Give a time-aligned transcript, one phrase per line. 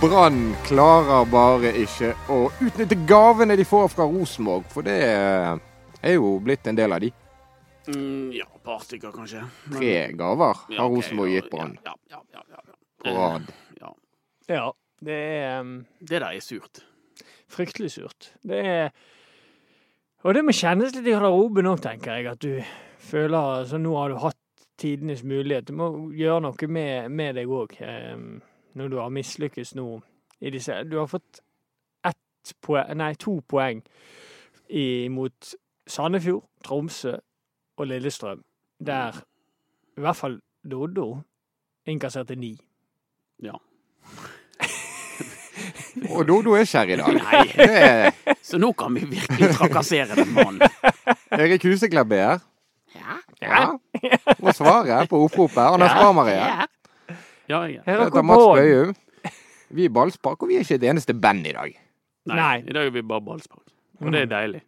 [0.00, 6.34] Brann klarer bare ikke å utnytte gavene de får fra Rosenborg, for det er jo
[6.44, 7.10] blitt en del av de.
[7.88, 9.44] Mm, ja, et par stykker kanskje.
[9.70, 12.76] Men, Tre gaver Ja, har ok, Rosenborg gitt Brann Ja, ja, ja, ja, ja.
[13.04, 13.52] på rad.
[13.80, 13.92] Ja,
[14.50, 14.64] Ja,
[15.06, 16.82] det er um, det der er surt.
[17.48, 18.32] fryktelig surt.
[18.42, 18.90] Det er
[20.26, 22.26] Og det må kjennes litt i garderoben òg, tenker jeg.
[22.26, 22.60] At du
[22.98, 24.36] føler Så nå har du hatt
[24.76, 25.68] tidenes mulighet.
[25.68, 27.78] Du må gjøre noe med, med deg òg.
[27.80, 28.42] Um,
[28.76, 29.86] når du har mislykkes nå
[30.44, 31.40] i disse Du har fått
[32.04, 33.80] ett poeng Nei, to poeng
[34.68, 35.54] i, mot
[35.86, 37.14] Sandefjord, Tromsø
[37.78, 38.40] og Lillestrøm.
[38.82, 39.14] Der
[39.96, 41.20] i hvert fall Doddo
[41.86, 42.56] innkasserte ni.
[43.42, 43.54] Ja.
[46.10, 47.14] Og Dodo er ikke her i dag.
[47.22, 48.10] Nei, er
[48.42, 50.60] så nå kan vi virkelig trakassere den mannen.
[51.32, 52.38] Erik Huseklepp er her.
[52.96, 53.64] Ja, Ja.
[54.42, 55.58] Og svaret på oppropet.
[55.62, 56.66] Anders Brammer er her.
[57.48, 57.82] Ja, jeg er.
[57.86, 58.94] Her er Mats Bøyum.
[59.76, 61.74] Vi er ballspark, og vi er ikke et eneste band i dag.
[62.26, 62.56] Nei, Nei.
[62.62, 63.64] i dag er vi bare ballspark.
[64.00, 64.62] Og det er deilig.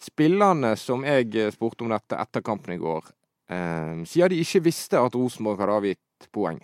[0.00, 3.10] Spillerne som jeg spurte om dette etter kampen i går,
[3.52, 6.60] eh, sier de ikke visste at Rosenborg hadde avgitt poeng.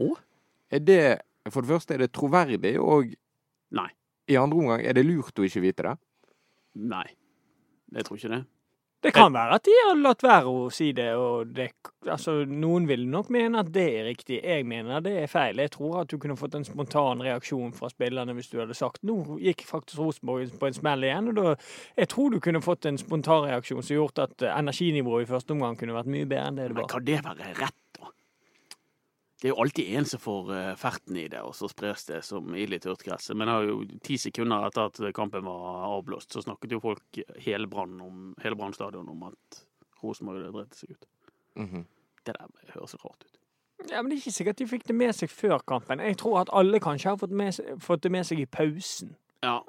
[0.00, 0.12] Å?
[0.70, 1.00] Er det
[1.48, 3.14] For det første, er det troverdig, og
[3.72, 3.88] Nei.
[4.28, 5.94] i andre omgang, er det lurt å ikke vite det?
[6.76, 7.06] Nei.
[7.96, 8.40] Jeg tror ikke det.
[9.02, 11.68] Det kan være at de har latt være å si det, og det,
[12.10, 14.40] altså, noen vil nok mene at det er riktig.
[14.42, 15.60] Jeg mener det er feil.
[15.62, 19.04] Jeg tror at du kunne fått en spontan reaksjon fra spillerne hvis du hadde sagt
[19.06, 21.30] nå gikk faktisk Rosenborg på en smell igjen.
[21.30, 21.54] og da,
[21.94, 25.54] Jeg tror du kunne fått en spontan reaksjon som gjort at eh, energinivået i første
[25.54, 26.88] omgang kunne vært mye bedre enn det det var.
[26.88, 27.78] Men kan det være rett?
[29.38, 32.24] Det er jo alltid en som får eh, ferten i det, og så spres det
[32.26, 33.28] som ild i tørt gress.
[33.38, 37.68] Men har jo ti sekunder etter at kampen var avblåst, så snakket jo folk hele
[37.70, 38.34] Brann om,
[38.74, 39.60] stadion om at
[40.02, 41.06] Rosenborg hadde seg ut.
[41.54, 41.84] Mhm.
[42.26, 43.34] Det der høres rart ut.
[43.92, 46.00] Ja, Men det er ikke sikkert de fikk det med seg før kampen.
[46.02, 49.14] Jeg tror at alle kanskje har fått, med, seg- fått det med seg i pausen.
[49.46, 49.60] Ja,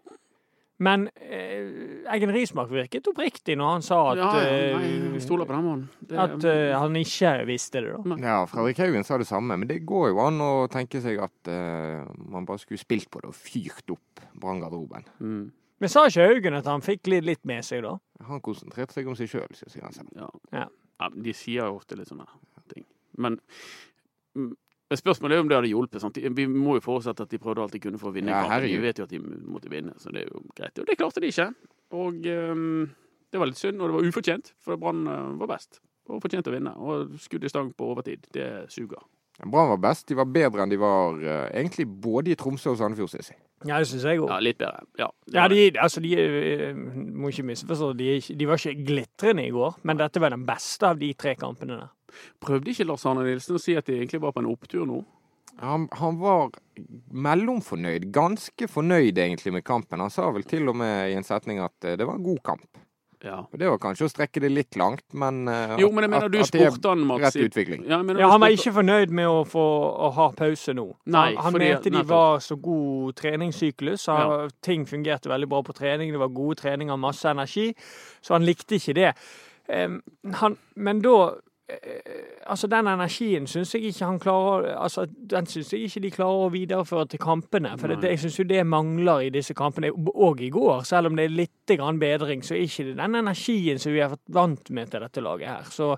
[0.79, 5.19] Men eh, Eggen Rismark virket oppriktig når han sa at, ja, ja nei, eh, vi
[5.23, 5.89] stoler på den mannen.
[5.99, 8.15] Det- at eh, han ikke visste det, da.
[8.23, 11.51] Ja, Fredrik Haugen sa det samme, men det går jo an å tenke seg at
[11.51, 15.03] eh, man bare skulle spilt på det og fyrt opp Brann-garderoben.
[15.19, 17.97] mm, Men sa ikke Haugen at han fikk litt, litt med seg, da?
[18.27, 20.09] Han konsentrerte seg om seg sjøl, sier han selv.
[20.15, 20.29] ja.
[20.53, 20.65] Ja.
[20.99, 22.25] Ja, de sier jo ofte litt sånne
[22.73, 22.83] ting.
[23.17, 23.37] Men
[24.35, 24.49] mm,
[24.97, 26.01] spørsmålet er om det hadde hjulpet.
[26.01, 26.17] Sant?
[26.17, 28.79] Vi må jo forutsette at de prøvde alt de kunne for å vinne Ja, Vi
[28.81, 30.79] vet jo at de måtte vinne, så det er jo greit.
[30.81, 31.51] Og det klarte de ikke.
[31.93, 32.89] Og um,
[33.29, 35.81] det var litt synd, og det var ufortjent, for Brann eh, var best.
[36.09, 36.73] Og fortjente å vinne.
[36.81, 39.03] Og skudd i stang på overtid, det suger.
[39.45, 40.07] Brann var best.
[40.09, 43.39] De var bedre enn de var uh, egentlig både i Tromsø og Sandefjord, synes jeg.
[43.67, 44.29] Ja, det syns jeg òg.
[44.31, 44.85] Ja, litt bedre.
[44.99, 47.91] Ja, Ja, de, altså, de eh, må ikke misforstå.
[47.99, 51.35] De, de var ikke glitrende i går, men dette var den beste av de tre
[51.39, 51.89] kampene der.
[52.41, 55.03] Prøvde ikke Lars Arne Nilsen å si at de egentlig var på en opptur nå?
[55.59, 56.51] Han, han var
[57.11, 58.11] mellomfornøyd.
[58.15, 59.99] Ganske fornøyd egentlig med kampen.
[60.03, 62.39] Han sa vel til og med i en setning at eh, det var en god
[62.45, 62.67] kamp.
[63.19, 63.41] Ja.
[63.51, 66.31] Det var kanskje å strekke det litt langt, men eh, Jo, men jeg mener, at,
[66.31, 67.25] du at det er spurte han, Mats.
[67.25, 67.81] rett utvikling.
[67.89, 69.65] Ja, Ja, Han var ikke fornøyd med å få
[70.07, 70.85] å ha pause nå.
[71.11, 72.13] Nei, han han fordi- mente de nettopp.
[72.13, 74.05] var så god treningssyklus.
[74.07, 74.47] så Ja.
[74.63, 76.11] Ting fungerte veldig bra på trening.
[76.15, 77.73] Det var gode treninger, masse energi.
[78.23, 79.11] Så han likte ikke det.
[79.67, 80.01] Um,
[80.33, 81.35] han, men da
[82.49, 86.45] Altså, den energien syns jeg ikke han klarer Altså, den synes jeg ikke de klarer
[86.47, 87.75] å videreføre til kampene.
[87.77, 89.91] For det, jeg syns jo det mangler i disse kampene.
[89.93, 93.19] Og i går, selv om det er litt grann bedring, så er ikke det den
[93.21, 95.69] energien som vi har vært vant med til dette laget her.
[95.69, 95.91] Så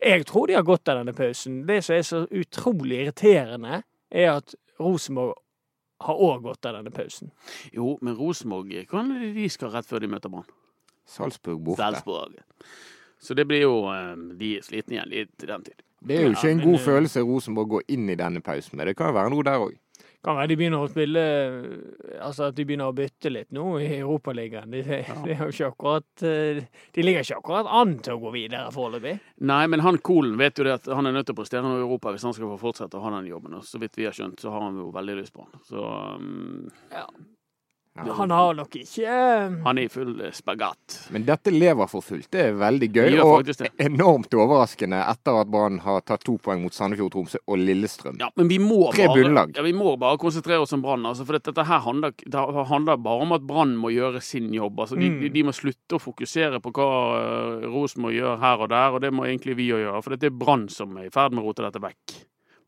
[0.00, 1.60] jeg tror de har godt av denne pausen.
[1.68, 5.36] Det som er så utrolig irriterende, er at Rosenborg
[6.00, 7.34] har òg godt av denne pausen.
[7.76, 10.48] Jo, men Rosenborg hva det de skal rett før de møter Brann?
[11.10, 11.82] Salzburg borte.
[11.82, 12.38] Salzburg.
[13.20, 15.84] Så det blir jo eh, De er slitne igjen litt til den tid.
[16.00, 18.40] Det er jo Ja, ikke en men, god eh, følelse Rosenborg går inn i denne
[18.40, 18.88] pausen med.
[18.88, 19.78] Det kan jo være noe der òg.
[20.24, 21.20] Kan være de begynner å spille
[22.20, 24.72] Altså at de begynner å bytte litt nå i Europaligaen.
[24.72, 25.16] De, ja.
[25.24, 26.60] det er jo ikke akkurat eh,
[26.96, 29.16] De ligger ikke akkurat an til å gå videre foreløpig.
[29.48, 31.80] Nei, men han Kolen vet jo det at han er nødt til å prestere noe
[31.80, 33.56] i Europa hvis han skal få fortsette å ha den jobben.
[33.60, 35.60] Og så vidt vi har skjønt, så har han jo veldig lyst på han.
[35.68, 35.84] Så
[36.16, 37.06] um, Ja.
[37.96, 38.12] Ja.
[38.20, 40.94] Han har nok ikke eh, Han er i full eh, spagat.
[41.10, 42.28] Men dette lever for fullt.
[42.30, 43.16] Det er veldig gøy.
[43.24, 43.50] Og
[43.82, 48.20] enormt overraskende etter at Brann har tatt to poeng mot Sandefjord, Tromsø og Lillestrøm.
[48.22, 49.56] Ja, men vi må, Tre bare, bunnlag.
[49.58, 51.04] ja, vi må bare konsentrere oss om Brann.
[51.10, 54.78] Altså, for dette her handler, det handler bare om at Brann må gjøre sin jobb.
[54.86, 55.32] Altså, de, Mm.
[55.34, 56.86] de, må slutte å fokusere på hva
[57.66, 60.02] Ros Rosenborg gjør her og der, og det må egentlig vi òg gjøre.
[60.04, 62.14] For det er Brann som er i ferd med å rote dette vekk.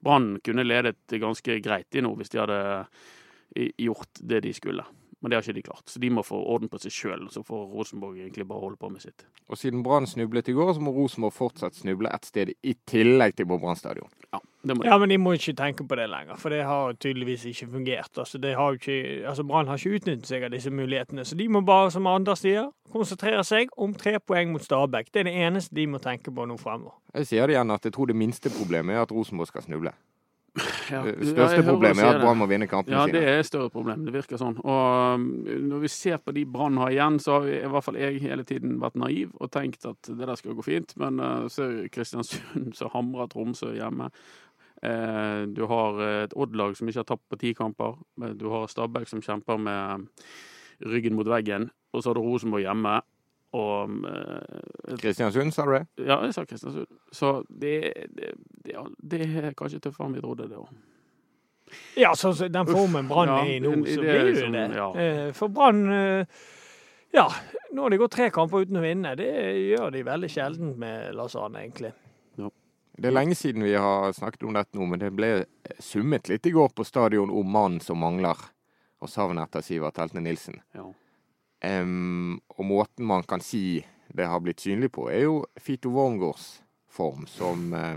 [0.02, 2.58] Brann kunne ledet ganske greit i nå hvis de hadde
[3.78, 4.82] gjort det de skulle.
[5.22, 5.84] Men det har ikke de klart.
[5.86, 7.28] Så de må få orden på seg sjøl.
[7.30, 9.22] Så får Rosenborg egentlig bare holde på med sitt.
[9.46, 13.36] Og siden Brann snublet i går, så må Rosenborg fortsatt snuble ett sted i tillegg
[13.38, 14.10] til på Brann stadion.
[14.32, 14.90] Ja, det må de.
[14.90, 18.10] Ja, men de må ikke tenke på det lenger, for det har tydeligvis ikke fungert.
[18.18, 18.98] Altså, ikke,
[19.30, 22.42] altså Brann har ikke utnyttet seg av disse mulighetene, så de må bare, som Anders
[22.42, 25.12] sier, konsentrere seg om tre poeng mot Stabæk.
[25.14, 26.98] Det er det eneste de må tenke på nå fremover.
[27.14, 29.94] Jeg sier det igjen at jeg tror det minste problemet er at Rosenborg skal snuble.
[30.92, 32.20] Ja, ja, største problemet er at.
[32.20, 34.02] Brann må vinne kampene Ja, det er et større problem.
[34.04, 34.58] Det virker sånn.
[34.60, 35.24] Og um,
[35.70, 38.44] når vi ser på de Brann har igjen, så har i hvert fall jeg hele
[38.48, 40.92] tiden vært naiv og tenkt at det der skal gå fint.
[41.00, 44.10] Men uh, så er Kristiansund som hamrer Tromsø hjemme.
[44.82, 47.94] Eh, du har et Odd-lag som ikke har tapt på ti kamper.
[48.34, 50.08] Du har Stabæk som kjemper med
[50.82, 51.68] ryggen mot veggen.
[51.94, 52.96] Og så har du Rosenborg hjemme.
[53.52, 55.82] Og eh, Kristiansund, sa du det?
[56.06, 56.88] Ja, jeg sa Kristiansund.
[57.12, 57.76] Så det,
[58.16, 58.32] det,
[58.64, 58.78] det,
[59.12, 60.72] det er kanskje tøffere enn vi trodde, det òg.
[61.96, 64.64] Ja, så den formen Brann ja, er i nå, så blir det liksom, det.
[64.76, 64.88] ja.
[65.00, 66.42] Eh, For Brann eh,
[67.12, 67.26] Ja,
[67.72, 69.14] nå har det gått tre kamper uten å vinne.
[69.16, 69.28] Det
[69.68, 71.92] gjør de veldig sjelden med Lars Arne, egentlig.
[72.92, 75.30] Det er lenge siden vi har snakket om dette nå, men det ble
[75.80, 78.36] summet litt i går på stadion om mannen som mangler,
[79.02, 80.60] og savnet etter Sivert Heltene Nilsen.
[80.76, 80.84] Ja.
[81.64, 82.31] Em,
[82.62, 83.82] og måten man kan si
[84.12, 86.60] det har blitt synlig på, er jo Fito Wormgårds
[86.92, 87.96] form, som eh,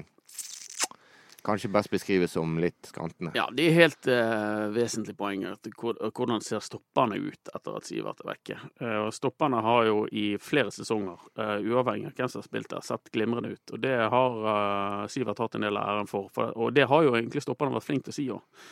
[1.45, 3.33] kanskje best beskrives som litt skrantende.
[3.35, 5.43] Ja, det er helt eh, vesentlig poeng.
[5.49, 8.57] at Hvordan ser stopperne ut etter at Sivert er vekke?
[8.79, 12.81] Eh, og har jo i flere sesonger, eh, uavhengig av hvem som har spilt der,
[12.87, 13.75] sett glimrende ut.
[13.75, 16.31] Og det har eh, Sivert hatt en del av æren for.
[16.33, 16.55] for.
[16.57, 18.65] Og det har jo egentlig stopperne vært flinke til å si òg.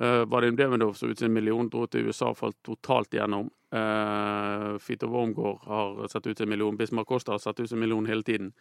[0.00, 3.50] Uh, Vadim Devendov, som ut en million, dro til USA, falt totalt igjennom.
[3.74, 6.76] Uh, Fito Wormgård har sett ut en million.
[6.76, 8.52] Bismar Costa har sett ut en million hele tiden.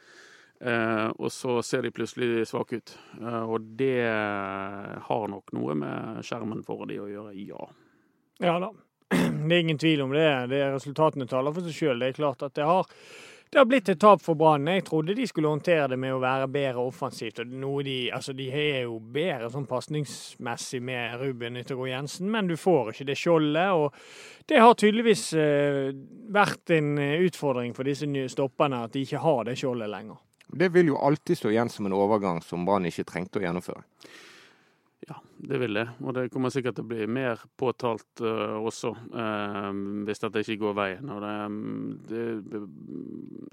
[0.64, 2.96] Uh, og så ser de plutselig svake ut.
[3.22, 4.06] Uh, og det
[5.08, 7.68] har nok noe med skjermen foran de å gjøre, ja.
[8.44, 8.72] Ja da.
[9.44, 10.26] Det er ingen tvil om det.
[10.50, 12.00] det er resultatene taler for seg sjøl.
[12.00, 12.88] Det er klart at det har,
[13.54, 14.66] det har blitt et tap for Brann.
[14.66, 17.44] Jeg trodde de skulle håndtere det med å være bedre offensivt.
[17.44, 22.50] og noe de, altså de er jo bedre sånn pasningsmessig med Ruben Yttergård Jensen, men
[22.50, 23.70] du får ikke det skjoldet.
[23.78, 23.94] og
[24.50, 25.94] Det har tydeligvis eh,
[26.34, 30.18] vært en eh, utfordring for disse nye stopperne at de ikke har det skjoldet lenger.
[30.50, 33.86] Det vil jo alltid stå igjen som en overgang som Brann ikke trengte å gjennomføre.
[35.08, 35.18] Ja,
[35.50, 35.88] det vil det.
[36.04, 39.70] Og det kommer sikkert til å bli mer påtalt uh, også, uh,
[40.08, 41.14] hvis dette ikke går veien.
[41.14, 41.24] Og
[42.10, 42.66] det, det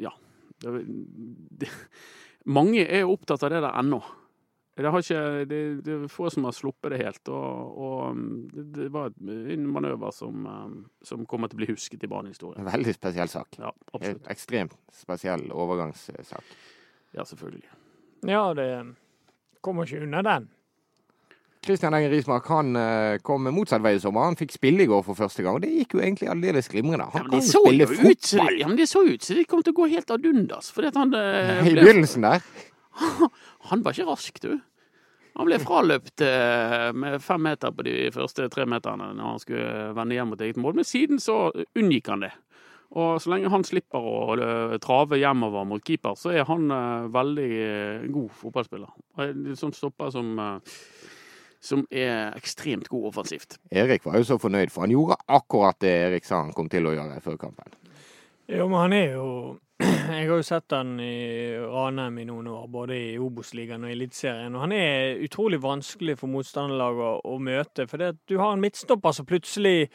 [0.06, 0.14] Ja.
[0.60, 0.82] Det,
[1.62, 1.68] det,
[2.44, 4.00] mange er opptatt av det der ennå.
[4.80, 7.28] Det, har ikke, det, det er få som har sluppet det helt.
[7.28, 8.20] Og, og
[8.54, 12.62] det, det var en manøver som, eh, som kommer til å bli husket i banehistorien.
[12.62, 13.58] En veldig spesiell sak.
[13.60, 16.54] Ja, En ekstremt spesiell overgangssak.
[17.16, 17.68] Ja, selvfølgelig.
[18.28, 18.70] Ja, det
[19.60, 20.48] kommer ikke unna den.
[21.64, 24.30] Christian Engen Rismark han eh, kom motsatt vei i sommer.
[24.30, 25.58] Han fikk spille i går for første gang.
[25.58, 27.10] og Det gikk jo egentlig aldeles glimrende.
[27.12, 28.16] Han ja, kan jo spille fotball!
[28.16, 30.72] ut ja, men det så ut som det kom til å gå helt ad undas.
[30.96, 32.44] Han, eh, I begynnelsen der.
[33.70, 34.54] han var ikke rask, du.
[35.36, 39.90] Han ble fraløpt eh, med fem meter på de første tre meterne når han skulle
[39.96, 40.80] vende hjem mot eget mål.
[40.80, 41.42] Men siden så
[41.78, 42.32] unngikk han det.
[42.98, 47.06] Og så lenge han slipper å eh, trave hjemover mot keeper, så er han eh,
[47.14, 48.90] veldig eh, god fotballspiller.
[49.22, 50.80] En sånn stopper som, eh,
[51.60, 53.58] som er ekstremt god offensivt.
[53.70, 56.88] Erik var jo så fornøyd, for han gjorde akkurat det Erik sa han kom til
[56.88, 57.76] å gjøre før kampen.
[58.50, 59.26] Jo, men han er jo
[60.10, 63.94] Jeg har jo sett han i Ranheim i noen år, både i Obos-ligaen og i
[63.94, 64.56] Eliteserien.
[64.56, 67.86] Og han er utrolig vanskelig for motstanderlaget å, å møte.
[67.88, 69.88] For du har en midtstopper som plutselig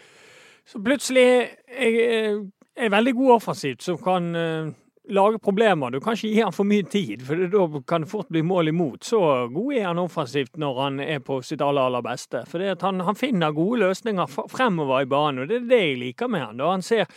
[0.65, 2.39] så plutselig er, er,
[2.74, 4.72] er veldig god offensivt, som kan eh,
[5.07, 5.91] lage problemer.
[5.91, 8.71] Du kan ikke gi han for mye tid, for da kan det fort bli mål
[8.71, 9.03] imot.
[9.03, 9.19] Så
[9.53, 12.43] god er han offensivt når han er på sitt aller, aller beste.
[12.50, 16.00] For det han, han finner gode løsninger fremover i banen, og det er det jeg
[16.01, 16.62] liker med han.
[16.62, 17.09] Da han ser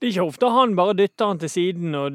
[0.00, 2.14] det er ikke ofte han bare dytter han til siden og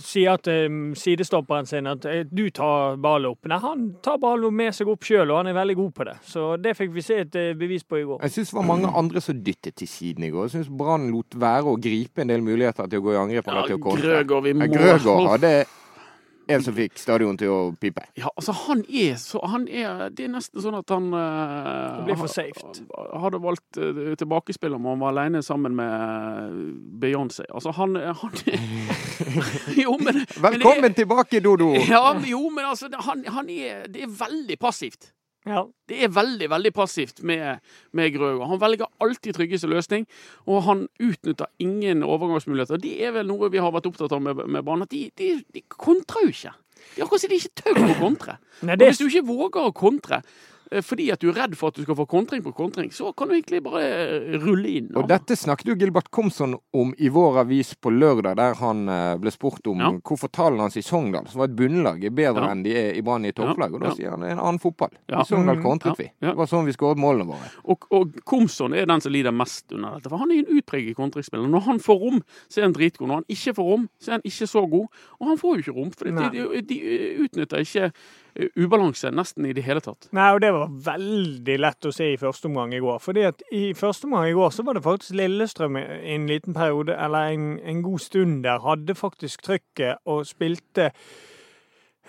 [0.00, 3.44] sier til sidestopperen sin at eh, du tar ballen opp.
[3.52, 6.14] Nei, han tar ballen med seg opp sjøl, og han er veldig god på det.
[6.24, 8.22] Så det fikk vi se et eh, bevis på i går.
[8.24, 10.48] Jeg syns det var mange andre som dyttet til siden i går.
[10.48, 13.52] Jeg syns Brann lot være å gripe en del muligheter til å gå i angrep.
[13.52, 13.66] Ja.
[13.68, 15.52] Grøgaard, vi Ja, må Grøgaard hadde
[16.48, 18.02] en som fikk stadion til å pipe.
[18.16, 22.16] Ja, altså han er så han er, Det er nesten sånn at han uh, blir
[22.16, 22.62] for safe.
[23.20, 26.56] Hadde valgt uh, tilbakespill om han var alene sammen med
[27.02, 27.44] Beyoncé.
[27.52, 28.38] Altså, han, han
[29.84, 31.74] Jo, men, men er- Velkommen tilbake, Dodo!
[31.88, 35.12] Ja, men jo, men altså, han, han er Det er veldig passivt.
[35.48, 35.64] Ja.
[35.88, 37.62] Det er veldig veldig passivt med,
[37.96, 38.44] med Grøger.
[38.50, 40.04] Han velger alltid tryggeste løsning,
[40.46, 42.80] og han utnytter ingen overgangsmuligheter.
[42.82, 45.30] Det er vel noe vi har vært opptatt av med, med Brann, at de, de,
[45.54, 46.54] de kontrer jo ikke.
[46.78, 48.36] Det er akkurat som de ikke tør å kontre.
[48.60, 50.20] Nei, Og det, hvis du ikke våger å kontre
[50.84, 53.28] fordi at du er redd for at du skal få kontring på kontring, så kan
[53.28, 54.90] du egentlig bare eh, rulle inn.
[54.96, 59.16] Og dette snakket jo Gilbert Komsson om i vår avis på lørdag, der han eh,
[59.22, 59.90] ble spurt om Ja.
[60.02, 62.50] hvorfor tallene hans i Sogndal, som var et bunnlag, er bedre Ja.
[62.52, 63.74] enn de er i Brann i topplag.
[63.74, 64.90] Og da sier han det er en annen fotball.
[65.08, 65.62] I Sogndal Mm.
[65.64, 66.10] kontret vi.
[66.20, 67.48] Det var sånn vi skåret målene våre.
[67.64, 70.08] Og, og Komsson er den som lider mest under dette.
[70.10, 71.48] For han er en utpreget kontringsspiller.
[71.48, 73.08] Når han får rom, så er han dritgod.
[73.08, 74.86] Når han ikke får rom, så er han ikke så god.
[75.20, 76.78] Og han får jo ikke rom, for de, de, de
[77.24, 77.90] utnytter ikke eh,
[78.56, 80.08] ubalanse nesten i det hele tatt.
[80.14, 83.00] Nei, og det var veldig lett å se i første omgang i går.
[83.02, 86.54] Fordi at i første omgang i går så var det faktisk Lillestrøm i en liten
[86.54, 90.92] periode, eller en, en god stund der, hadde faktisk trykket og spilte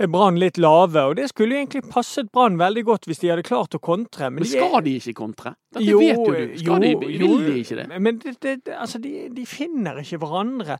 [0.08, 1.02] Brann litt lave.
[1.10, 4.30] Og det skulle jo egentlig passet Brann veldig godt hvis de hadde klart å kontre.
[4.32, 5.56] Men de er- skal de ikke kontre?
[5.76, 6.54] Dette Jo, vet jo du.
[6.62, 7.88] Skal de, vil jo, de ikke det?
[8.00, 10.78] Men det, det, det, altså de, de finner ikke hverandre.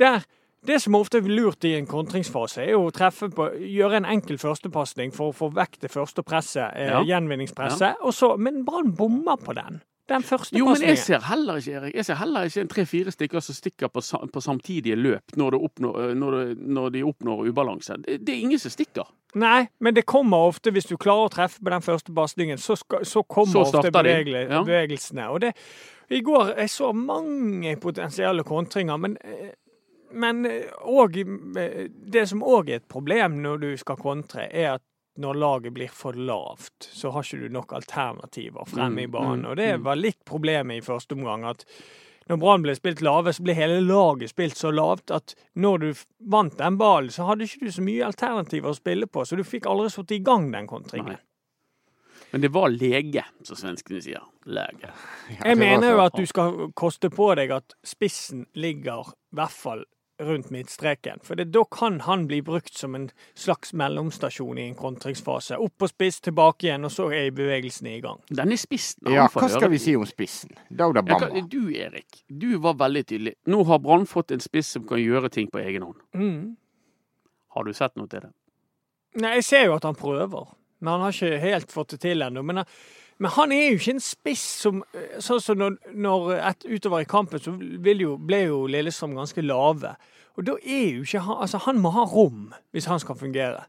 [0.00, 0.24] Der,
[0.66, 4.38] det som ofte er lurt i en kontringsfase, er jo å på, gjøre en enkel
[4.38, 7.02] førstepasning for å få vekk det første presset, eh, Ja.
[7.02, 7.96] gjenvinningspresset.
[8.02, 9.80] Og så, men Brann bommer på den.
[10.08, 13.10] Den første Jo, men jeg ser heller ikke Erik, jeg ser heller ikke en tre-fire
[13.14, 14.02] stykker som stikker på,
[14.32, 17.96] på samtidige løp når, oppnår, når, det, når de oppnår ubalanse.
[18.02, 19.06] Det, det er ingen som stikker.
[19.34, 22.74] Nei, men det kommer ofte, hvis du klarer å treffe på den første pasningen, så,
[22.76, 24.62] så kommer Så ofte bevegel- ja.
[24.66, 25.30] bevegelsene.
[25.30, 25.54] Og det,
[26.10, 29.54] I går jeg så mange potensielle kontringer, men eh,
[30.12, 34.74] men eh, og, eh, det som òg er et problem når du skal kontre, er
[34.76, 34.82] at
[35.20, 39.42] når laget blir for lavt, så har ikke du nok alternativer fremme i Mm, banen.
[39.44, 39.82] mm, Og det mm.
[39.84, 41.44] var litt problemet i første omgang.
[41.44, 41.66] at
[42.30, 45.92] når Brann ble spilt lave, så ble hele laget spilt så lavt at når du
[46.30, 49.42] vant den ballen, så hadde ikke du så mye alternativer å spille på, så du
[49.44, 51.16] fikk aldri satt i gang den kontringen.
[51.16, 51.18] Nei.
[52.32, 54.22] Men det var lege, som svenskene sier.
[54.46, 54.88] Lege.
[55.44, 59.84] Jeg mener jo at du skal koste på deg at spissen ligger i hvert fall
[60.26, 61.20] rundt midtstreken.
[61.26, 65.58] For det, da kan han bli brukt som en slags mellomstasjon i en kontringsfase.
[65.58, 68.22] Opp på spiss, tilbake igjen, og så er bevegelsen i gang.
[68.30, 69.10] Den er spissen.
[69.12, 70.54] Ja, hva skal vi si om spissen?
[70.70, 71.30] Dauda Bamba.
[71.34, 73.36] Ja, du, Erik, du var veldig tydelig.
[73.50, 76.00] Nå har Brann fått en spiss som kan gjøre ting på egen hånd.
[76.14, 76.56] Mm.
[77.52, 78.32] Har du sett noe til det?
[79.20, 82.24] Nei, jeg ser jo at han prøver, men han har ikke helt fått det til
[82.24, 82.44] ennå.
[82.48, 82.62] Men,
[83.22, 84.80] men han er jo ikke en spiss som
[85.22, 89.44] Sånn som når, når et, utover i kampen, så vil jo, ble jo Lillestrøm ganske
[89.44, 89.94] lave.
[90.34, 93.68] Og da er jo ikke han Altså, han må ha rom hvis han skal fungere.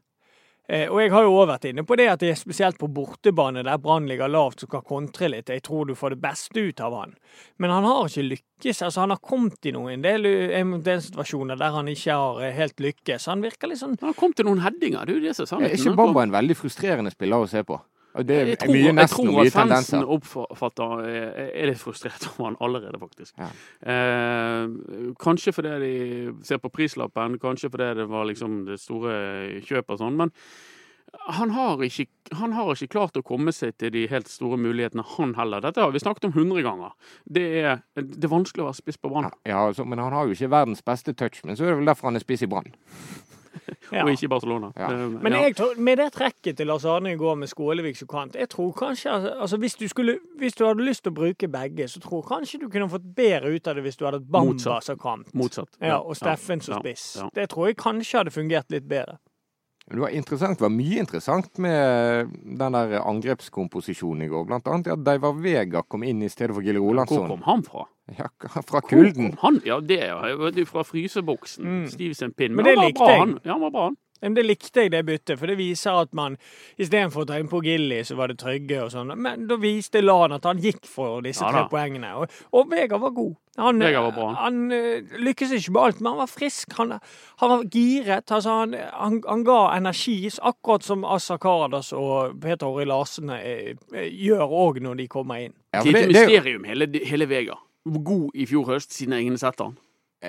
[0.64, 2.88] Eh, og jeg har jo også vært inne på det at det er spesielt på
[2.88, 5.52] bortebane der Brann ligger lavt, som kan kontre litt.
[5.52, 7.12] Jeg tror du får det beste ut av han.
[7.60, 8.80] Men han har ikke lykkes.
[8.88, 12.54] Altså, han har kommet i noen del, en del situasjoner der han ikke har eh,
[12.56, 13.28] helt lykkes.
[13.30, 15.60] Han virker litt sånn Han har kommet til noen headinger, det er jo det som
[15.60, 17.78] er Er ikke Bamba en veldig frustrerende spiller å se på?
[18.22, 22.28] Det Jeg er tror, mye jeg nesten jeg tror at fansen oppfatter er litt frustrert
[22.30, 23.34] over han allerede, faktisk.
[23.40, 23.48] Ja.
[23.90, 25.94] Eh, kanskje fordi de
[26.46, 29.16] ser på prislappen, kanskje fordi det var liksom det store
[29.66, 30.34] kjøpet og sånn, men
[31.34, 32.06] han har, ikke,
[32.38, 35.62] han har ikke klart å komme seg til de helt store mulighetene, han heller.
[35.62, 36.94] Dette har vi snakket om hundre ganger.
[37.24, 40.26] Det er, det er vanskelig å være spiss på Brann, Ja, altså, men han har
[40.26, 41.42] jo ikke verdens beste touch.
[41.44, 42.70] Men så er det vel derfor han er spiss i Brann.
[43.92, 44.04] Ja.
[44.04, 44.70] og ikke i Barcelona.
[44.76, 44.90] Ja.
[44.92, 48.08] Eh, Men jeg tror, med det trekket til Lars Arne i går med Skålevik som
[48.10, 51.18] kant, jeg tror kanskje altså, altså hvis, du skulle, hvis du hadde lyst til å
[51.18, 54.06] bruke begge, så tror jeg kanskje du kunne fått bedre ut av det hvis du
[54.06, 55.34] hadde hatt Bamba som kant.
[55.34, 55.78] Motsatt.
[55.80, 57.06] Ja, og Steffen som ja, spiss.
[57.20, 57.28] ja.
[57.34, 59.18] Det tror jeg kanskje hadde fungert litt bedre.
[59.84, 64.46] Det var interessant, det var mye interessant med den der angrepskomposisjonen i går.
[64.48, 67.84] Blant annet at Deivar Vega kom inn i stedet for Gille Hvor kom han fra?
[68.16, 68.30] Ja,
[68.68, 69.34] fra Hvor kulden.
[69.36, 71.64] kom Han, ja, det er jo fra fryseboksen.
[71.64, 71.84] Mm.
[71.92, 72.54] Stiv som en pinn.
[72.56, 73.20] Men Men det han var likte bra, jeg.
[73.20, 73.38] han.
[73.44, 73.96] Ja, han var bra, han.
[74.24, 76.38] Men det likte jeg, det byttet, for det viser at man
[76.80, 79.12] istedenfor å ta inn på Gilly, så var det Trygge og sånn.
[79.20, 82.14] Men da viste Lan at han gikk for disse Ja tre poengene.
[82.18, 83.34] Og, og Vegard var god.
[83.60, 84.28] Han, var bra.
[84.40, 86.72] han eh, lykkes ikke med alt, men han var frisk.
[86.80, 86.96] Han,
[87.38, 88.32] han var giret.
[88.32, 93.76] Altså, han, han, han ga energi, akkurat som Assa Karadas og Peter Åri Larsen eh,
[93.94, 95.54] eh, gjør òg når de kommer inn.
[95.70, 97.60] Ja, Det er et mysterium, hele, hele Vega.
[97.84, 99.76] God i fjor høst, siden jeg har sett han.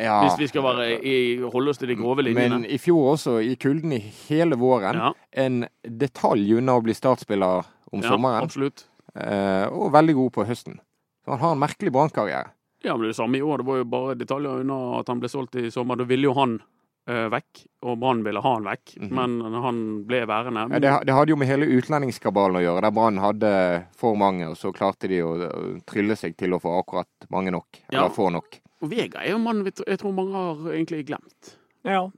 [0.03, 1.15] Ja, Hvis vi skal være i,
[1.53, 2.59] holde oss til de grove linjene.
[2.61, 5.13] Men i fjor også, i kulden i hele våren, Ja,
[5.45, 8.43] en detalj unna å bli startspiller om ja, sommeren.
[8.43, 8.85] absolutt.
[9.15, 10.79] eh, og veldig god på høsten.
[11.25, 12.51] Så han har en merkelig brannkarriere.
[12.83, 13.57] Ja, men det samme i år.
[13.57, 15.95] Det var jo bare detaljer unna at han ble solgt i sommer.
[15.97, 16.59] Da ville jo han
[17.07, 19.11] eh, vekk, og Brann ville ha han vekk, Mhm.
[19.13, 20.67] men han ble værende.
[20.73, 24.47] Ja, det, det hadde jo med hele utlendingskabalen å gjøre, der Brann hadde for mange,
[24.49, 27.67] og så klarte de å, å trylle seg til å få akkurat mange nok.
[27.91, 27.99] Ja.
[27.99, 28.59] Eller få nok.
[28.83, 31.55] Og Vega er jo en mann jeg tror mange har egentlig glemt.
[31.85, 32.09] Ja.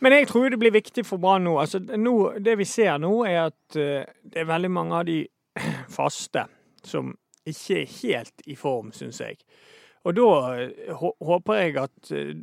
[0.00, 1.56] Men jeg tror det blir viktig for Brann nå.
[1.58, 2.16] Altså, nå.
[2.38, 5.24] Det vi ser nå, er at eh, det er veldig mange av de
[5.98, 6.46] faste
[6.86, 7.14] som
[7.46, 9.40] ikke er helt i form, syns jeg.
[10.06, 10.26] Og da
[10.62, 10.90] eh,
[11.26, 12.34] håper jeg at eh,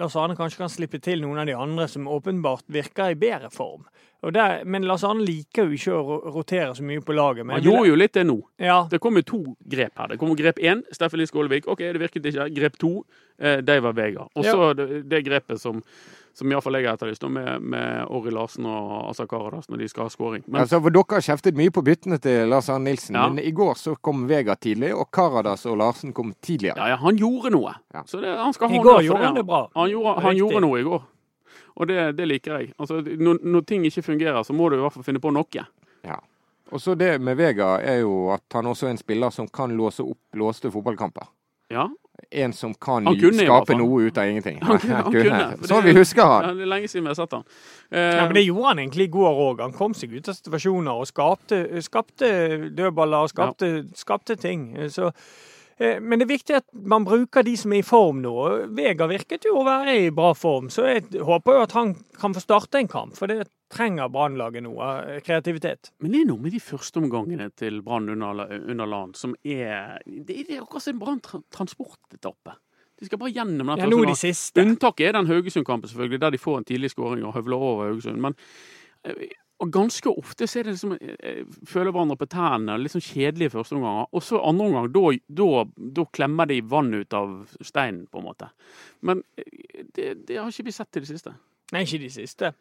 [0.00, 3.50] Lars Arne kanskje kan slippe til noen av de andre som åpenbart virker i bedre
[3.52, 3.84] form.
[4.20, 7.46] Der, men Lars Arne liker jo ikke å rotere så mye på laget.
[7.46, 8.36] Men Han gjorde jo litt det nå.
[8.60, 10.10] ja, Det kom jo to grep her.
[10.12, 11.68] Det kom grep én, Steffen Lie Skålevik.
[11.72, 12.48] OK, det virket ikke.
[12.56, 12.90] Grep to,
[13.40, 14.26] eh, David Vega.
[14.36, 15.80] Og så det, det grepet som,
[16.34, 20.06] som iallfall jeg har etterlyst, med, med Orri Larsen og Asa Karadas når de skal
[20.06, 20.44] ha skåring.
[20.46, 23.28] Men Altså, for Dere har kjeftet mye på byttene til Lars Arne Nilsen, Ja.
[23.28, 26.76] men i går så kom Vega tidlig, og Karadas og Larsen kom tidligere.
[26.78, 27.74] ja, ja, han gjorde noe.
[27.94, 28.02] Ja.
[28.06, 29.68] Så det, han skal ha I går gjorde han det bra.
[29.74, 31.02] Han gjorde, han gjorde noe i går.
[31.80, 32.72] Og det, det liker jeg.
[32.78, 35.64] Altså, når, når ting ikke fungerer, så må du i hvert fall finne på noe.
[36.04, 36.16] Ja.
[36.70, 39.72] Og så det med Vega er jo at han også er en spiller som kan
[39.74, 41.26] låse opp låste fotballkamper.
[41.70, 41.88] Ja,
[42.32, 44.58] En som kan kunne skape noe ut av ingenting.
[44.62, 46.56] Han kunne- han kunne, Sånn vi husker han.
[46.56, 47.44] det er lenge siden vi har sett han.
[47.90, 49.60] Ja, Eh, men Det gjorde han egentlig i går òg.
[49.60, 54.76] Han kom seg ut av situasjoner og skapte, skapte dødballer og skapte, skapte ting.
[54.90, 55.10] Så,
[55.80, 58.34] men det er viktig at man bruker de som er i form nå.
[58.76, 62.36] Vega virket jo å være i bra form, så jeg håper jo at han kan
[62.36, 63.14] få starte en kamp.
[63.16, 65.92] For det trenger Brannlaget nå, av kreativitet.
[66.04, 70.02] Men det er noe med de første omgangene til Brann under, under LAN som er
[70.04, 72.58] Det er akkurat som en Brann-transportetappe.
[73.00, 74.60] De skal bare gjennom den Ja, nå de siste.
[74.60, 78.20] Unntaket er den Haugesund-kampen, selvfølgelig, der de får en tidlig skåring og høvler over Haugesund.
[78.20, 78.36] Men
[79.08, 79.30] eh,
[79.60, 82.78] og ganske ofte så er det liksom eh, Føler hverandre på tærne.
[82.80, 84.08] Litt sånn kjedelige førsteomganger.
[84.16, 85.66] Og så andre omgang,
[86.00, 88.48] da klemmer de vann ut av steinen, på en måte.
[89.04, 91.34] Men eh, det, det har ikke vi sett til det siste.
[91.74, 92.54] Nei, ikke de siste.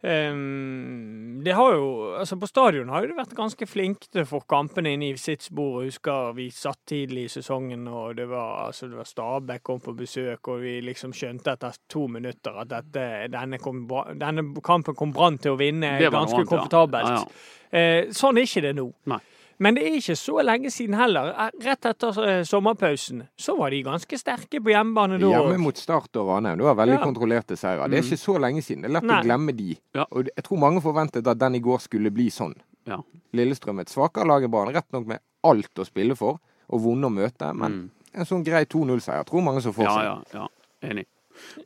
[0.00, 4.28] Um, det har jo, altså På stadion har jo det vært ganske flinke til å
[4.30, 5.80] få kampene inn i sitt spor.
[5.82, 9.82] Jeg husker vi satt tidlig i sesongen, og det var, altså, det var Stabæk kom
[9.82, 13.82] på besøk, og vi liksom skjønte etter to minutter at dette, denne, kom,
[14.20, 16.46] denne kampen kom Brann til å vinne ganske ja.
[16.46, 17.18] komfortabelt.
[17.18, 18.06] Ja, ja.
[18.06, 18.86] Uh, sånn er ikke det nå.
[19.10, 19.20] Nei.
[19.60, 21.32] Men det er ikke så lenge siden heller.
[21.34, 25.26] Eh, Rett etter eh, sommerpausen så var de ganske sterke på hjemmebane da.
[25.32, 26.58] Hjemme mot Start og Ranheim.
[26.58, 27.04] Det var veldig Ja.
[27.04, 27.88] kontrollerte seire.
[27.88, 28.06] Det er Mm.
[28.12, 28.82] ikke så lenge siden.
[28.82, 29.20] Det er lett Nei.
[29.20, 29.76] å glemme de.
[29.94, 30.04] Ja.
[30.12, 32.54] Og jeg tror mange forventet at den i går skulle bli sånn.
[32.86, 32.98] Ja.
[33.34, 36.38] Lillestrøm et svakere lag enn Brann, rett nok med alt å spille for,
[36.70, 37.54] og vonde å møte.
[37.54, 37.90] Men Mm.
[38.14, 40.46] en sånn grei 2-0-seier tror mange som får Ja, ja, ja.
[40.82, 41.06] Enig.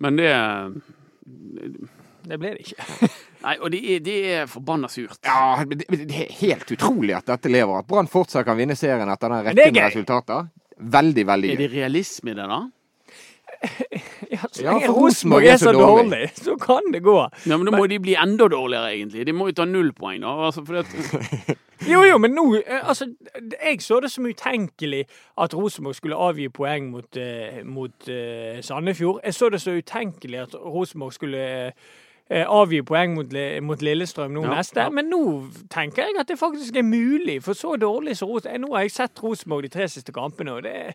[0.00, 0.32] Men det
[2.22, 3.08] Det ble det ikke.
[3.46, 5.18] Nei, og det er, de er forbanna surt.
[5.26, 7.80] Ja, men det, det er helt utrolig at dette lever.
[7.82, 9.88] At Brann fortsatt kan vinne serien etter den Men rekken med gøy.
[9.88, 10.46] resultater.
[10.82, 12.62] Veldig, veldig Er det realisme i det, da?
[14.32, 17.18] Ja, så lenge for Rosenborg er så dårlig, så kan det gå.
[17.46, 19.26] Ja, men Da må de bli enda dårligere, egentlig.
[19.28, 20.32] De må jo ta null poeng, da.
[20.48, 20.86] Altså, det,
[21.90, 23.08] Jo, jo, men nå eh, Altså,
[23.64, 25.04] jeg så det som utenkelig
[25.38, 29.20] at Rosenborg skulle avgi poeng mot, eh, mot uh, Sandefjord.
[29.24, 31.72] Jeg så det så utenkelig at Rosenborg skulle eh,
[32.48, 34.80] avgi poeng mot, mot Lillestrøm nå Ja, neste.
[34.86, 34.90] ja.
[34.90, 35.20] Men nå
[35.68, 38.90] tenker jeg at det faktisk er mulig, for så dårlig som Rosenborg Nå har jeg
[38.96, 40.94] sett Rosenborg de tre siste kampene, og det er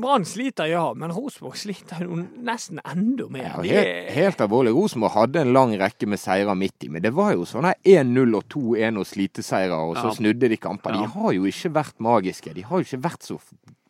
[0.00, 2.14] Brann sliter, ja, men Rosenborg sliter jo
[2.46, 3.42] nesten enda mer.
[3.66, 4.72] Ja, helt, helt alvorlig.
[4.72, 8.36] Rosenborg hadde en lang rekke med seirer midt i, men det var jo sånne 1-0
[8.38, 10.14] og 2-1 og sliteseirer, og så Ja.
[10.14, 10.92] snudde de kamper.
[10.94, 12.54] De har jo ikke vært magiske.
[12.54, 13.36] De har jo ikke vært så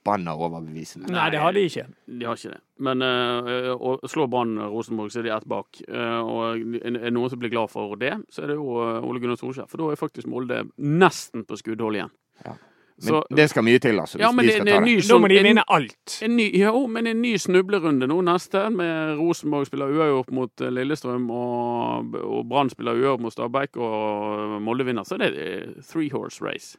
[0.04, 1.08] forbanna overbevisende.
[1.12, 1.86] Nei, det har de ikke.
[2.06, 2.60] de har ikke det.
[2.78, 5.80] Men uh, å slå Brann Rosenborg, så er de ett bak.
[5.88, 9.04] Eh, og er det noen som blir glad for det, så er det jo eh,
[9.06, 9.68] Ole Gunnar Solskjær.
[9.70, 12.12] For da er faktisk Molde nesten på skuddhold igjen.
[12.44, 12.56] Ja.
[12.94, 14.78] Men Så, det skal mye til, altså, hvis ja, men de det, skal det ta
[14.78, 15.06] en ny det.
[15.08, 16.18] Da må de vinne alt.
[16.22, 20.70] En ny, jo, men en ny snublerunde nå neste, med Rosenborg spiller uavgjort mot eh,
[20.74, 25.08] Lillestrøm, og, og Brann spiller uavgjort mot Stabæk, og Molde vinner.
[25.08, 26.78] Så det er three horse race.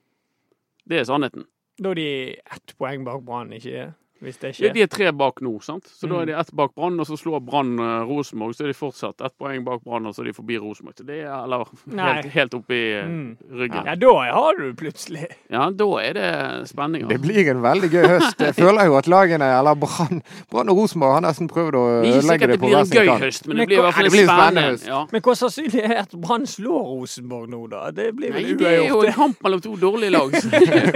[0.88, 1.50] Det er sannheten.
[1.84, 2.10] Da er de
[2.40, 3.94] ett poeng bak Brann, ikke
[4.26, 4.74] Hvis det Ja, skjer.
[4.74, 5.86] de er tre bak nå, sant?
[5.86, 6.22] så da Mm.
[6.22, 9.22] er de ett bak Brann, og så slår Brann uh, Rosenborg, så er de fortsatt
[9.22, 10.96] ett poeng bak Brann, og så er de forbi Rosenborg.
[10.98, 13.38] Så det er eller helt, helt oppi uh, Mm.
[13.54, 13.86] ryggen.
[13.86, 17.08] Ja, da har du plutselig Ja, da er det spenning.
[17.08, 17.22] Det Altså.
[17.28, 18.40] blir en veldig gøy høst.
[18.40, 22.24] Jeg føler jo at lagene, eller Brann Brann og Rosenborg har nesten prøvd å Det
[22.24, 23.22] sikkert det det på hver sin kant.
[23.22, 24.88] høst, men Men det blir i hvert fall en en spennende høst.
[24.88, 25.06] Ja.
[25.12, 27.92] Men hvor sannsynlig er det at Brann slår Rosenborg nå, da?
[27.92, 28.58] Det blir vel uavgjort.
[28.60, 30.32] det er jo en kamp mellom to dårlige lag.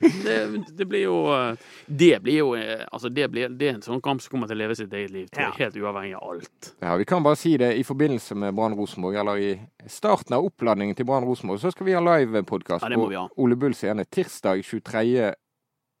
[0.00, 0.38] det,
[0.78, 1.54] det blir jo eh,
[1.86, 4.56] Det blir jo eh, Altså, det, blir, det er en sånn kamp som kommer til
[4.56, 5.64] å leve sitt eget liv, tror jeg, Ja.
[5.64, 6.74] helt uavhengig av alt.
[6.82, 9.50] Ja, Vi kan bare si det i forbindelse med Brann Rosenborg, eller i
[9.86, 13.28] starten av oppladningen til Brann Rosenborg, så skal vi ha livepodkast Ja, på.
[13.36, 15.34] Ole Bull scene tirsdag 23.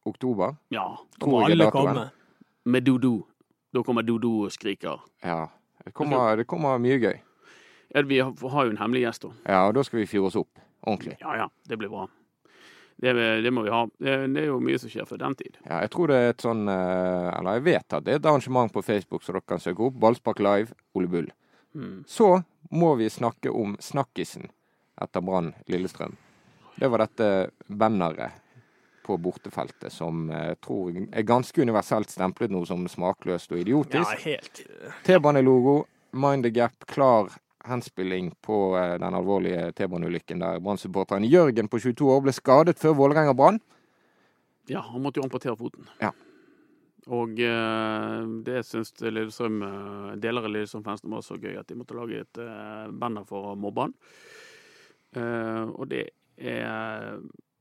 [0.06, 0.56] oktober.
[0.70, 0.96] Ja.
[1.18, 1.94] Da må tror jeg alle datoren?
[1.94, 2.10] komme.
[2.64, 3.26] Med Dodo.
[3.74, 5.00] Da kommer Dodo og skriker.
[5.24, 5.46] Ja.
[5.84, 7.18] Det kommer, det kommer mye gøy.
[7.94, 9.28] Ja, vi har har jo en hemmelig gjest da.
[9.46, 11.16] Ja, og da skal vi fyre oss opp ordentlig.
[11.20, 12.08] Ja ja, det blir bra.
[12.96, 13.12] Det,
[13.44, 13.82] det må vi ha.
[13.98, 15.58] Det, det er jo mye som skjer for den tid.
[15.66, 18.28] Ja, jeg tror det er et sånn eh, Eller jeg vet at det er et
[18.30, 19.98] arrangement på Facebook som dere kan søke opp.
[20.00, 21.28] Ballspark Live, Ole Bull.
[21.76, 21.98] Mm.
[22.08, 22.30] Så
[22.72, 24.48] må vi snakke om snakkisen
[25.02, 26.16] etter Brann Lillestrøm.
[26.76, 28.42] Det var dette banneret
[29.06, 34.24] på bortefeltet som jeg tror er ganske universelt stemplet nå som smakløst og idiotisk.
[34.24, 34.62] Ja, helt
[35.06, 35.84] T-banelogo,
[36.16, 37.30] mind the gap, klar
[37.66, 42.96] henspilling på eh, den alvorlige T-baneulykken der Brann-supporteren Jørgen på 22 år ble skadet før
[43.00, 43.60] Vålerenga-Brann.
[44.70, 45.86] Ja, han måtte jo amputere foten.
[46.02, 46.12] Ja.
[47.14, 51.98] Og eh, det syns Lillestrøm, eh, deler av Lillestrøm-fansen var så gøy at de måtte
[51.98, 52.42] lage et
[52.98, 53.98] banner for å mobbe han.
[55.16, 57.20] Eh, og det er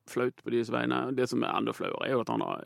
[0.10, 1.00] flaut på deres vegne.
[1.18, 2.66] Det som er enda flauere, er jo at han har,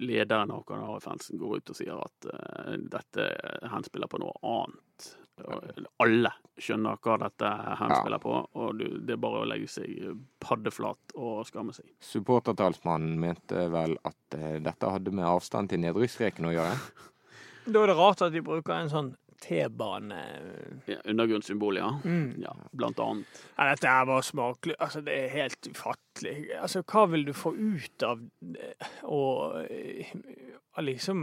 [0.00, 3.28] lederen av Kanarifansen går ut og sier at eh, dette
[3.70, 5.10] henspiller på noe annet.
[6.02, 7.50] Alle skjønner hva dette
[7.80, 11.88] henspiller på, og du, det er bare å legge seg paddeflat og skamme seg.
[12.04, 16.76] Supportertalsmannen mente vel at eh, dette hadde med avstand til nedrykksstreken å gjøre.
[17.70, 20.16] Da er det rart at de bruker en sånn T-bane
[20.88, 21.90] Ja, Undergrunnssymbol, ja.
[22.04, 22.40] mm.
[22.42, 22.54] ja.
[22.72, 23.42] Blant annet.
[23.56, 24.76] Ja, dette er bare smakelig.
[24.80, 26.09] Altså, det er helt ufattelig.
[26.60, 28.18] Altså, hva vil du få ut av
[29.06, 29.20] å
[29.62, 30.10] eh,
[30.82, 31.20] liksom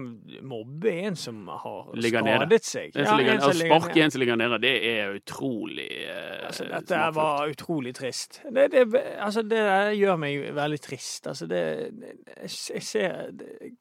[0.47, 2.45] mobbe en som har Ligger nede.
[2.47, 2.95] skadet seg?
[2.95, 4.03] En Ja, ligger, en som å ligger sparke nede.
[4.07, 7.53] en som ligger nede, det er utrolig eh, Altså, dette smakfullt.
[7.57, 8.39] utrolig trist.
[8.47, 8.85] Det, det,
[9.19, 9.61] altså, det
[9.99, 11.27] gjør meg veldig trist.
[11.27, 11.61] Altså, det,
[12.73, 13.31] Jeg ser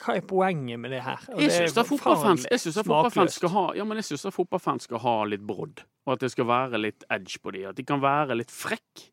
[0.03, 1.23] Hva er poenget med det her?
[1.33, 5.19] Og Jeg syns at fotballfans, skal ha Ja, men jeg synes at fotballfans skal ha
[5.25, 5.85] litt brodd.
[6.07, 7.69] Og at det skal være litt edge på dem.
[7.71, 9.07] At de kan være litt frekk,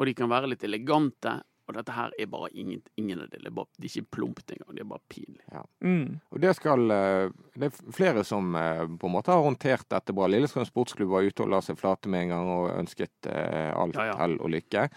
[0.00, 1.36] og de kan være litt elegante.
[1.70, 3.38] Og dette her er bare ingen, ingen av det.
[3.44, 4.72] Det er, bare, det er ikke plumpt engang.
[4.74, 5.44] Det er bare pinlig.
[5.86, 6.16] Mm.
[6.34, 10.16] Og det skal eh, Det er flere som eh, på en måte har håndtert dette
[10.16, 10.26] bra.
[10.32, 13.94] Lillestrøm sportsklubb var ute og la seg flate med en gang og ønsket eh, alt
[14.00, 14.16] Ja, ja.
[14.18, 14.88] hell og lykke.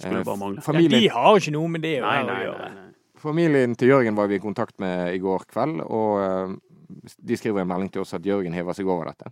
[0.00, 0.64] Skulle bare mangle.
[0.64, 2.70] Ja, de har ikke noe med det å Nei, nei, å gjøre.
[2.78, 2.88] nei.
[3.20, 6.56] familien til Jørgen var vi i kontakt med i går kveld, og
[7.20, 9.28] de skriver en melding til oss at Jørgen hever seg over dette.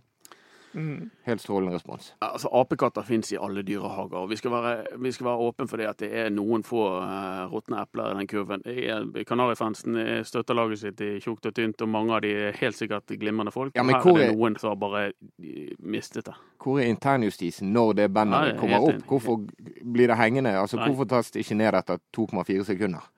[0.73, 1.09] Mm.
[1.25, 2.13] Helt strålende respons.
[2.21, 4.13] Altså, Apekatter fins i alle dyrehager.
[4.17, 6.83] og Vi skal være, vi skal være åpne for det at det er noen få
[7.01, 8.61] uh, råtne epler i den kurven.
[8.65, 12.51] Er- Kanarifansen er- støtter laget sitt i tjukt og tynt, og mange av de er
[12.61, 13.73] helt sikkert glimrende folk.
[13.75, 15.05] Ja, men her er det noen som har bare
[15.41, 16.35] eh, mistet det.
[16.63, 19.05] Hvor er internjustisen når det bandet ja, er kommer opp?
[19.07, 19.39] Hvorfor
[19.83, 20.53] blir det hengende?
[20.59, 20.87] Altså, Nei.
[20.89, 23.09] Hvorfor tas det ikke ned etter 2,4 sekunder?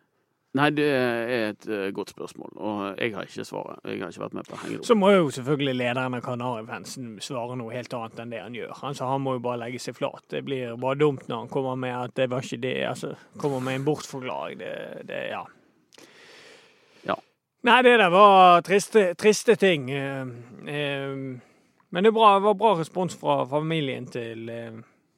[0.51, 3.77] Nei, det er et eh, godt spørsmål, og jeg har ikke svaret.
[3.87, 7.55] Jeg har ikke vært med på å Så må jo selvfølgelig lederen av Kanarifansen svare
[7.55, 8.73] noe helt annet enn det han gjør.
[8.89, 10.25] Altså, han må jo bare legge seg flat.
[10.33, 12.73] Det blir bare dumt når han kommer med at det var ikke det.
[12.89, 14.59] Altså, kommer med en bortforklaring.
[14.59, 14.73] Det,
[15.07, 15.45] det ja.
[17.07, 17.15] Ja.
[17.69, 19.87] Nei, det der var triste, triste ting.
[19.87, 20.35] Eh,
[20.67, 21.15] eh,
[21.91, 24.51] Men det bra, var bra respons fra familien til,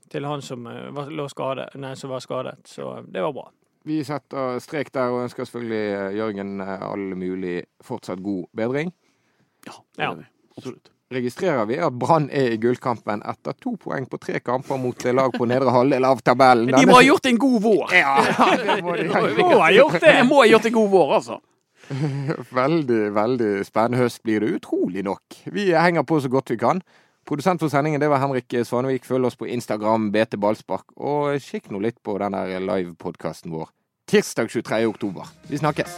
[0.10, 2.56] til han som, var, lå skade, nei, som var skadet.
[2.69, 3.50] Så det var bra.
[3.86, 8.93] Vi setter strek der og ønsker selvfølgelig eh, Jørgen eh, all mulig fortsatt god bedring.
[9.67, 10.10] Ja, det Ja.
[10.12, 10.28] gjør vi.
[10.58, 10.89] Absolutt.
[11.13, 15.34] Registrerer vi at Brann er i gullkampen etter to poeng på tre kamper mot lag
[15.36, 16.72] på nedre halvdel av tabellen.
[16.74, 17.93] De må ha gjort en god vår!
[17.93, 18.13] Ja,
[18.58, 20.13] det må de ha Må ha gjort det!
[20.17, 21.38] De må ha gjort en god vår, altså.
[22.63, 25.41] Veldig, veldig spennende høst blir det utrolig nok.
[25.54, 26.80] Vi henger på så godt vi kan.
[27.28, 29.08] Produsent for sendingen det var Henrik Svanevik.
[29.08, 30.92] Følg oss på Instagram, BT Ballspark.
[30.98, 33.72] Og kikk nå litt på den der livepodkasten vår
[34.12, 34.86] tirsdag 23.
[34.92, 35.32] oktober.
[35.48, 35.98] Vi snakkes.